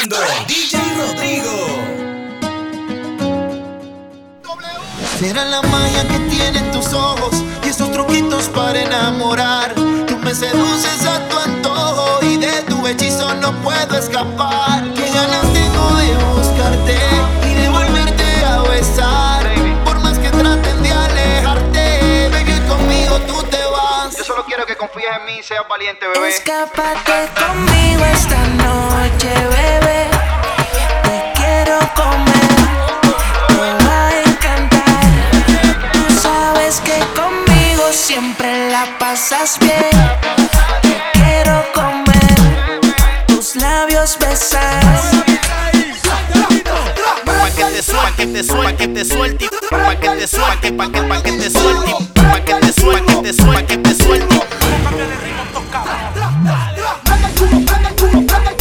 [0.00, 1.50] escuchando DJ Rodrigo.
[5.18, 9.74] Será la magia que tienen tus ojos y esos truquitos para enamorar.
[9.74, 14.84] Tú me seduces a tu antojo y de tu hechizo no puedo escapar.
[15.12, 15.49] Ganas
[24.92, 26.28] confíes en mí, seas valiente, bebé.
[26.28, 30.06] Escápate conmigo esta noche, bebé.
[31.02, 32.50] Te quiero comer.
[33.48, 35.04] Te va a encantar.
[35.92, 39.90] Tú sabes que conmigo siempre la pasas bien.
[40.82, 43.26] Te quiero comer.
[43.26, 44.80] Tus labios besar
[48.16, 51.32] que te suelte, pa' que te suelte, pa' que te suelte, pa' que, pa' que
[51.32, 54.40] te suelte pa' que te suelte, que te que te suelte.
[54.84, 55.84] Cambia de ritmo, toca.
[57.04, 58.59] Prende el culo, prende el.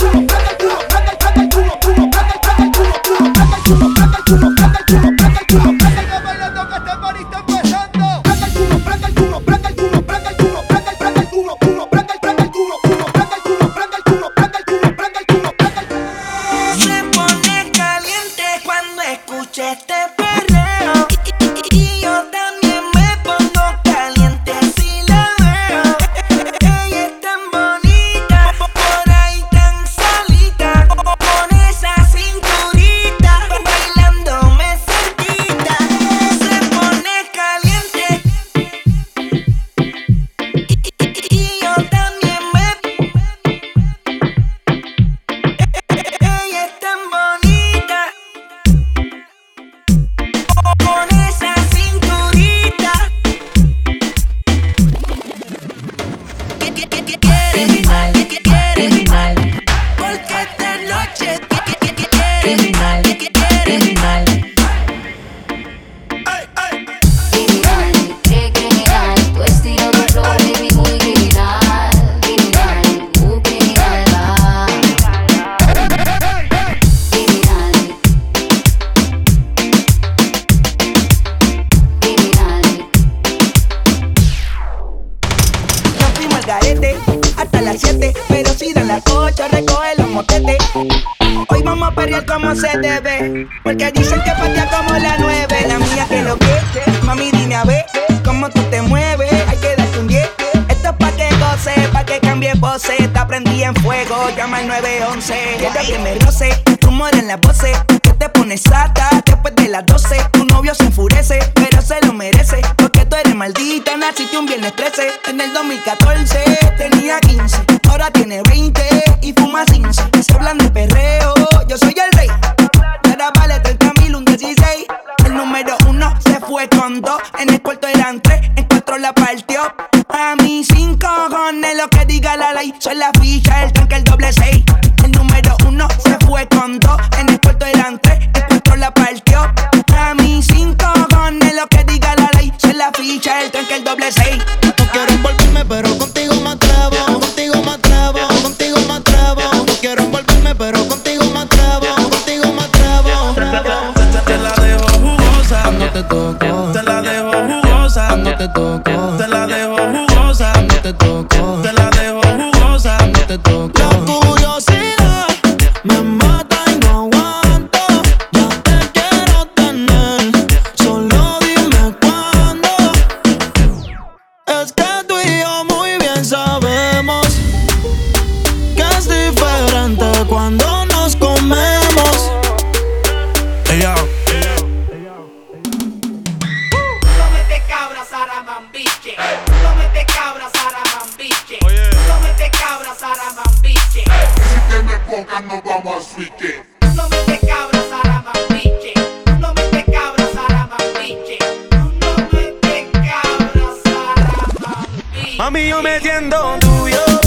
[205.50, 207.19] Mami, yo me siento tuyo.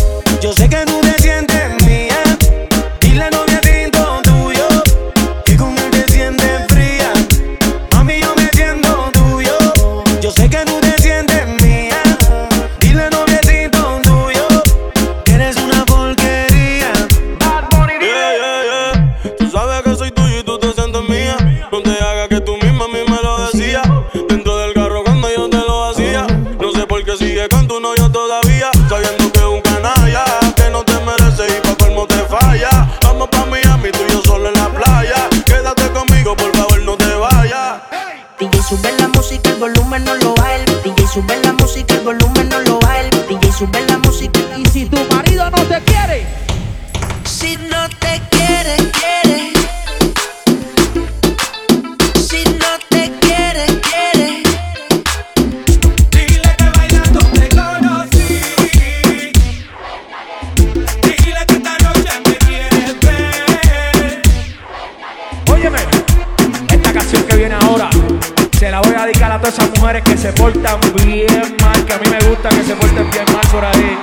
[69.53, 73.11] esas mujeres que se portan bien mal, que a mí me gusta que se porten
[73.11, 73.99] bien mal por ahí.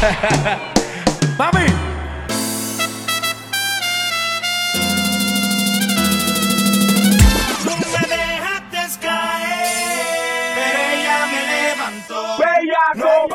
[1.38, 1.66] ¡Mami!
[7.64, 12.20] No me dejaste caer, pero ella me levantó.
[12.38, 13.29] ¡Bellaco!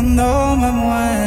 [0.00, 1.19] Cuando me muera.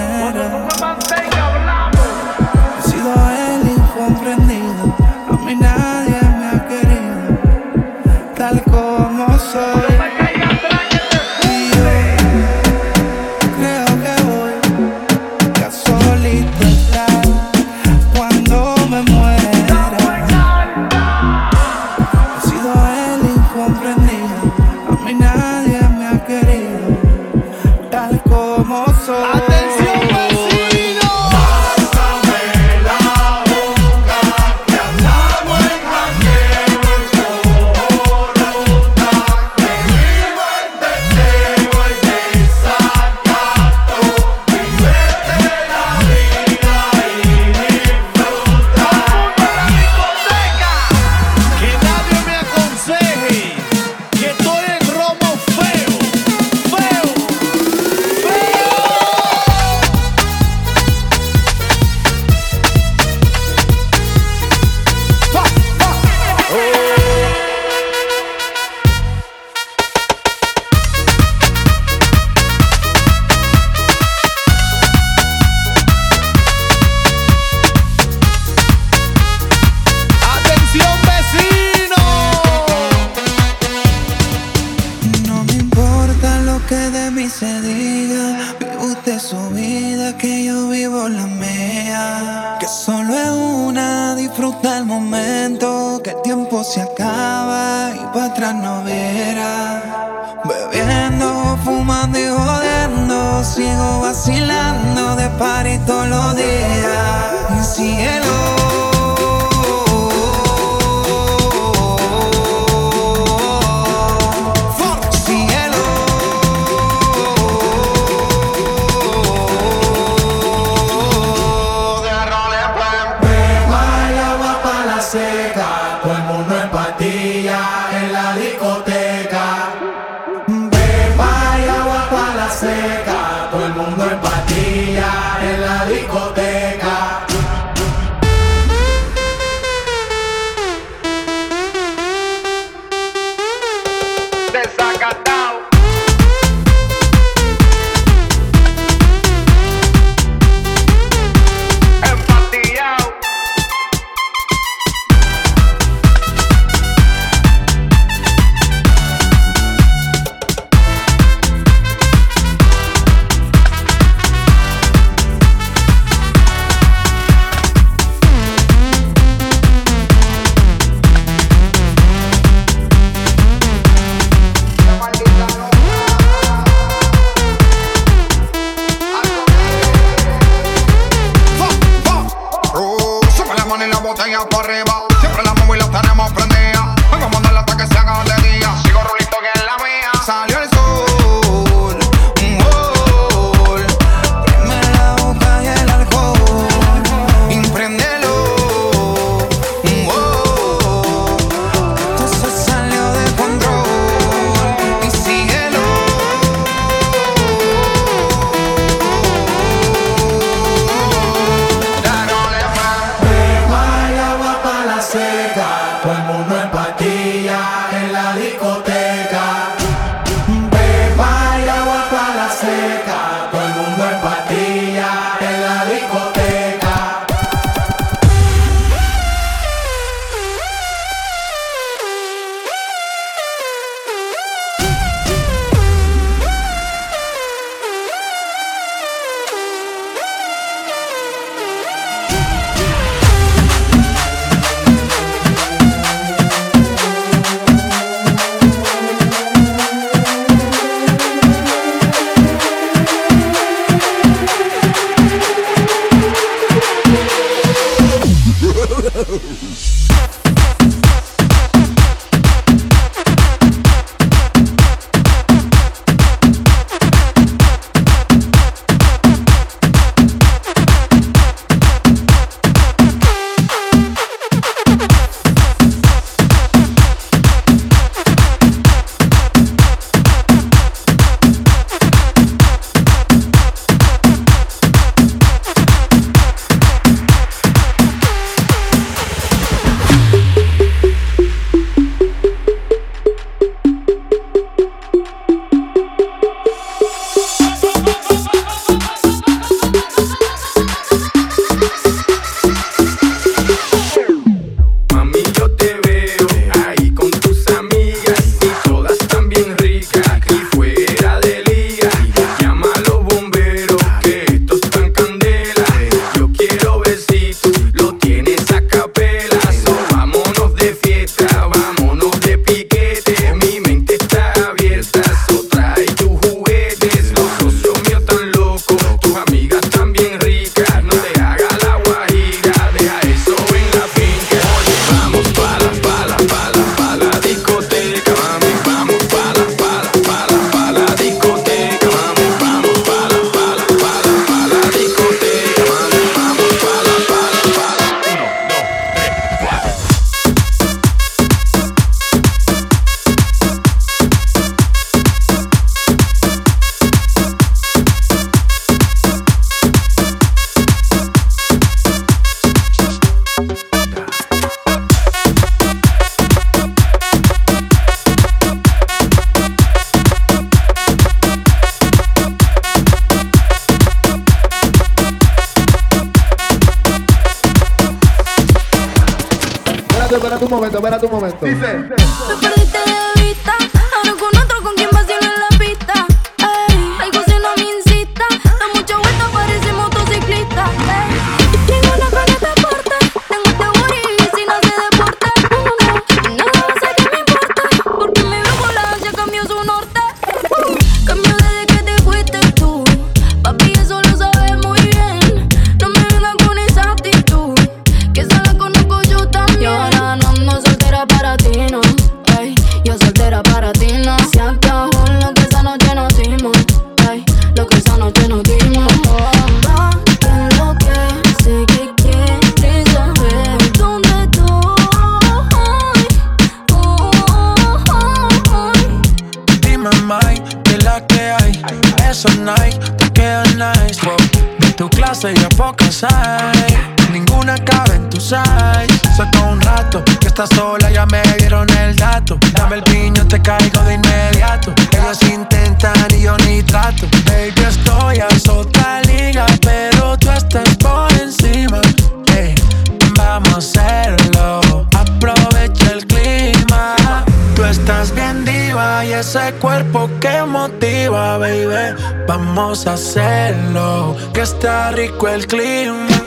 [462.47, 466.42] Vamos a hacerlo, que está rico el clima.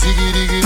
[0.00, 0.59] Ziggity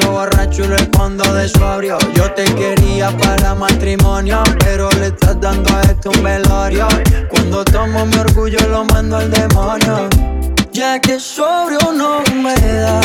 [0.00, 1.98] yo borracho y respondo de su abrio.
[2.14, 6.86] Yo te quería para matrimonio, pero le estás dando a esto un velorio.
[7.30, 10.08] Cuando tomo mi orgullo lo mando al demonio.
[10.72, 13.00] Ya que sobrio no me da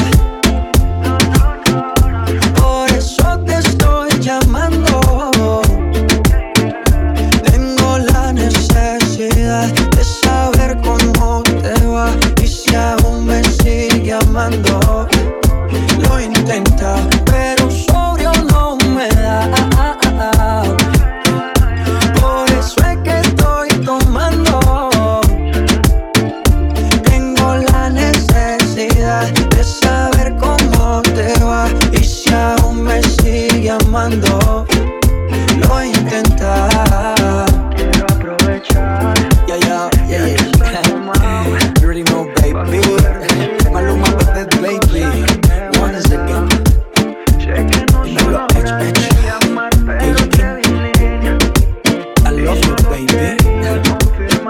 [53.07, 53.37] baby.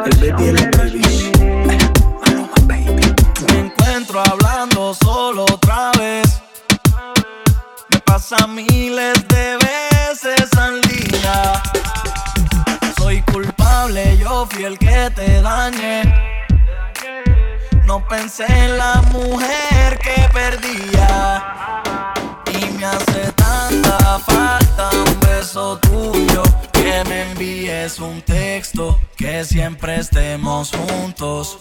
[0.06, 1.02] El baby, el baby.
[2.68, 3.14] Baby.
[3.48, 6.42] Me encuentro hablando solo otra vez.
[7.90, 11.62] Me pasa miles de veces al día.
[12.98, 16.04] Soy culpable, yo fui el que te dañé.
[17.86, 19.53] No pensé en la mujer
[30.72, 31.58] juntos.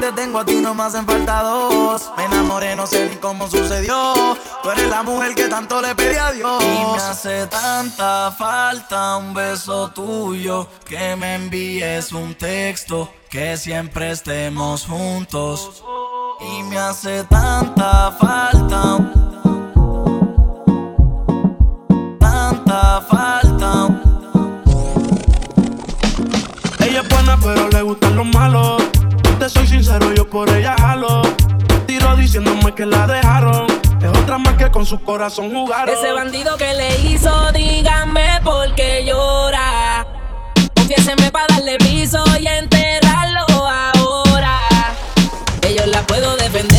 [0.00, 2.10] Te tengo a ti, no me hacen falta dos.
[2.16, 4.14] Me enamoré, no sé ni cómo sucedió.
[4.62, 6.62] Tú eres la mujer que tanto le pedí a Dios.
[6.62, 10.68] Y me hace tanta falta un beso tuyo.
[10.84, 13.10] Que me envíes un texto.
[13.30, 15.82] Que siempre estemos juntos.
[16.40, 18.98] Y me hace tanta falta.
[22.18, 23.88] Tanta falta.
[26.80, 28.87] Ella es buena, pero le gustan los malos.
[29.48, 31.22] Soy sincero, yo por ella jalo.
[31.86, 33.66] Tiro diciéndome que la dejaron.
[34.00, 35.94] Es otra más que con su corazón jugaron.
[35.94, 40.06] Ese bandido que le hizo, dígame por qué llora.
[40.76, 44.58] Confiéseme para darle piso y enterrarlo ahora.
[45.62, 46.77] Que la puedo defender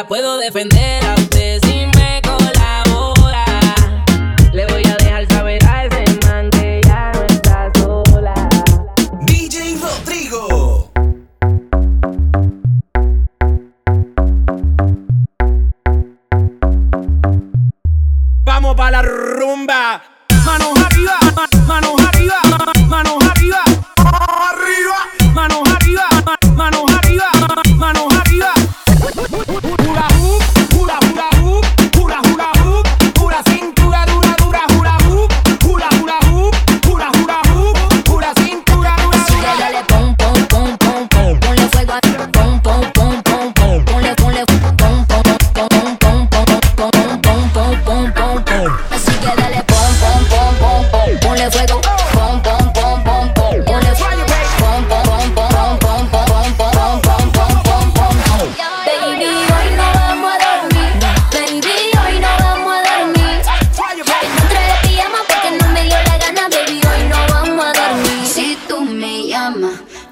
[0.00, 3.44] la puedo defender a usted si me colabora.
[4.50, 8.48] Le voy a dejar saber a ese man que ya no está sola.
[9.26, 10.90] DJ Rodrigo.
[18.44, 20.02] Vamos para la rumba.
[20.46, 20.79] Manos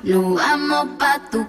[0.09, 1.47] nos vamos pa tu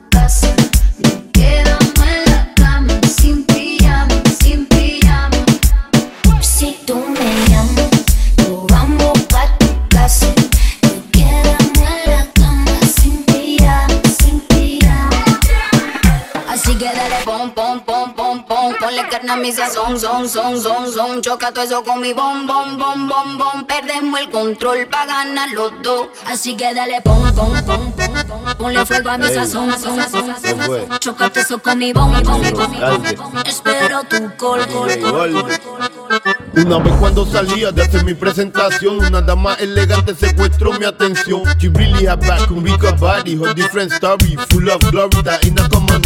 [19.39, 22.45] Ponle carne a mi sazón, son, son, son, son Choca todo eso con mi bom,
[22.45, 23.65] bom, bom, bom, bom.
[23.65, 26.07] Perdemos el control pa' ganar los dos.
[26.25, 30.99] Así que dale pom, pom, pom, pom Ponle fuego a mi sazón, son, son, son
[30.99, 36.77] Choca todo eso con mi bom, bom, bom Espero tu col, col, col, col Una
[36.79, 41.43] vez cuando salía de hacer mi presentación, una dama elegante secuestró mi atención.
[41.57, 45.59] She really had back, un rico body, her different story, full of glory, that ain't
[45.59, 46.01] a common.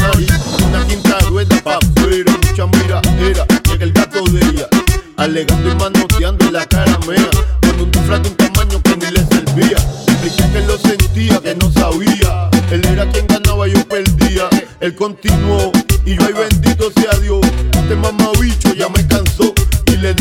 [0.68, 4.68] Una quinta rueda pa' afuera, mucha mira, era, llega el gato de ella,
[5.18, 7.30] alegando y manoteando la cara mea,
[7.62, 9.78] con un disfraz de un tamaño que ni le servía.
[10.08, 14.50] Expliqué que lo sentía, que no sabía, él era quien ganaba, yo perdía.
[14.80, 15.72] Él continuó,
[16.06, 17.42] y yo, ay bendito sea Dios,
[17.74, 19.53] este mamabicho ya me cansó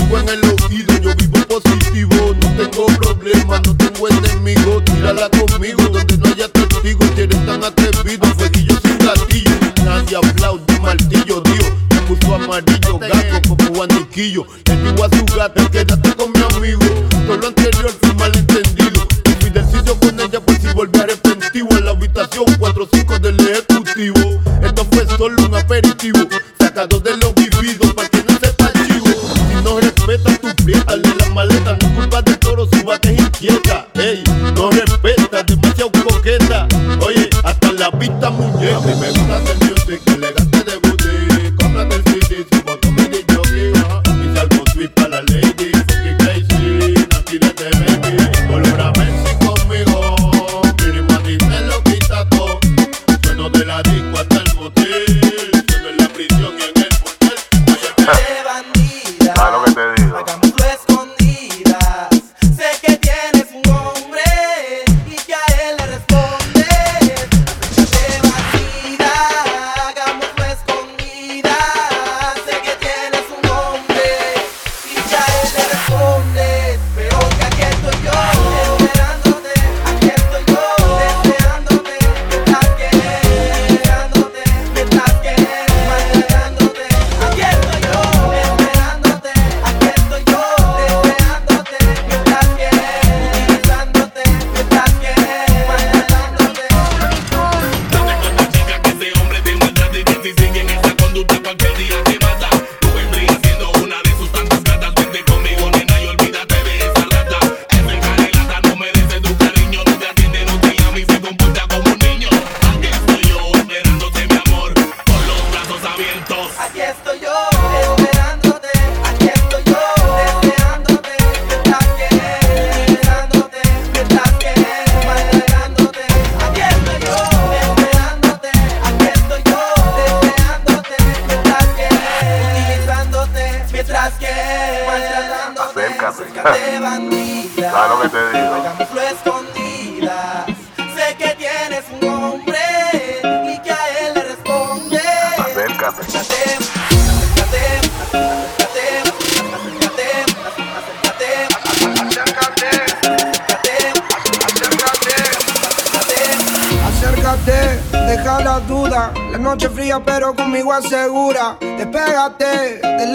[0.01, 6.19] en el oído, yo vivo positivo, no tengo problemas, no tengo enemigo, tírala conmigo, donde
[6.19, 9.51] no haya testigos, si eres tan atrevido, fueguillo sin gatillo,
[9.85, 15.71] nadie aplaude, martillo, Dios, me puso amarillo, gato como guaniquillo, le digo a su gato,
[15.71, 16.87] quédate con mi amigo,
[17.27, 19.07] todo lo anterior fue malentendido,
[19.43, 24.41] mi deciso con ella pues por si volví arrepentido, en la habitación 4-5 del ejecutivo,
[24.63, 26.19] esto fue solo un aperitivo,
[26.59, 27.22] sacado del
[38.23, 38.81] pista muñeca.
[38.81, 39.62] Mí me gusta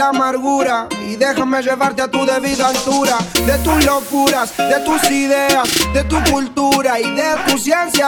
[0.09, 3.17] amargura y déjame llevarte a tu debida altura.
[3.33, 8.07] De tus locuras, de tus ideas, de tu cultura y de tu ciencia.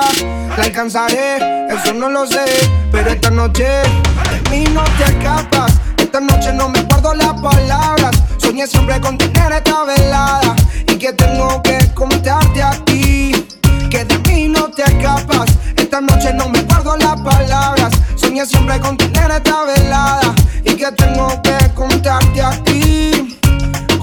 [0.58, 2.46] La alcanzaré, eso no lo sé.
[2.92, 5.74] Pero esta noche de mí no te escapas.
[5.98, 8.16] Esta noche no me guardo las palabras.
[8.38, 10.56] Soñé siempre con tener esta velada.
[10.88, 13.48] Y que tengo que contarte a ti
[13.90, 15.50] que de mí no te escapas.
[15.76, 17.92] Esta noche no me guardo las palabras.
[18.16, 21.49] Soñé siempre con tener esta velada y que tengo que
[21.80, 23.38] contarte a ti.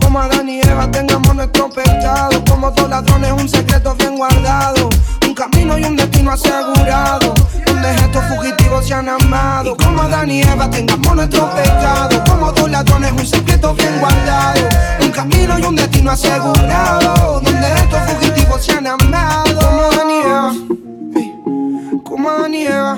[0.00, 2.42] Como Adán y Eva tengamos nuestro pecado.
[2.48, 4.88] Como dos ladrones, un secreto bien guardado.
[5.26, 7.34] Un camino y un destino asegurado.
[7.66, 9.76] Donde estos fugitivos se han amado.
[9.76, 12.24] Como Adán y Eva tengamos nuestro pecado.
[12.26, 14.62] Como dos ladrones, un secreto bien guardado.
[15.02, 17.40] Un camino y un destino asegurado.
[17.42, 19.60] Donde estos fugitivos se han amado.
[19.60, 22.96] Como Adán y Como Adán y ah,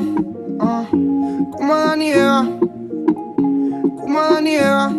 [1.51, 2.88] Como Adán y.
[4.47, 4.91] Eva.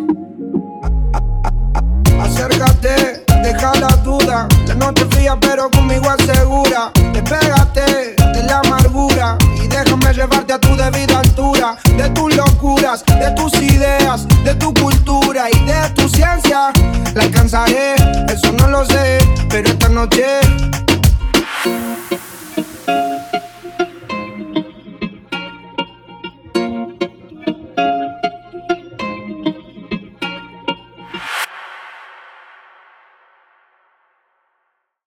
[2.22, 4.48] Acércate, deja la duda.
[4.66, 6.90] La noche fría, pero conmigo asegura.
[7.12, 11.76] Despégate de la amargura y déjame llevarte a tu debida altura.
[11.96, 16.72] De tus locuras, de tus ideas, de tu cultura y de tu ciencia.
[17.14, 17.94] La alcanzaré,
[18.28, 19.18] eso no lo sé.
[19.48, 20.40] Pero esta noche